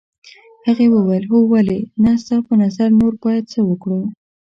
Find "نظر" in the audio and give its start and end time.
2.63-2.87